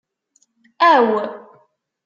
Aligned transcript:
Aw! 0.89 1.07